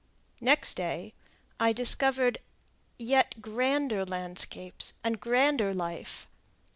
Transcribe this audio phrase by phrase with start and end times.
[0.39, 1.13] Next day
[1.59, 2.39] I discovered
[2.97, 6.27] yet grander landscapes and grander life.